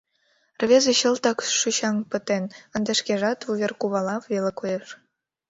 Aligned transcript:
Рвезе 0.61 0.93
чылтак 0.99 1.37
шӱчаҥ 1.59 1.95
пытен, 2.11 2.43
ынде 2.75 2.91
шкежат 2.99 3.39
вуверкувала 3.47 4.15
веле 4.31 4.51
коеш. 4.59 4.85